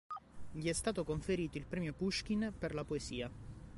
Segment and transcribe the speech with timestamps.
[0.51, 3.29] Gli è stato conferito il Premio Puškin per la Poesia.